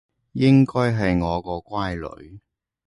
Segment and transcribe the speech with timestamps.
[0.31, 2.39] 應該係我個乖女